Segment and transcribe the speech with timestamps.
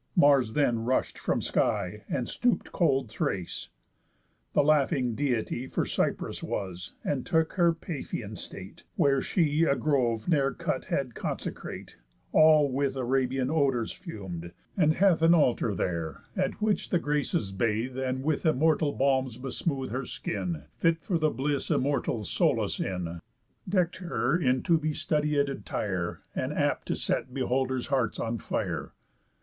[0.15, 3.69] Mars then rush'd from sky, And stoop'd cold Thrace.
[4.53, 10.27] The laughing Deity For Cyprus was, and took her Paphian state, Where she a grove,
[10.27, 11.97] ne'er cut, had consecrate,
[12.31, 17.95] All with Arabian odours fum'd, and hath An altar there, at which the Graces bathe,
[17.95, 23.19] And with immortal balms besmooth, her skin, Fit for the bliss Immortals solace in;
[23.69, 28.93] Deck'd her in to be studiéd attire, And apt to set beholders' hearts on fire.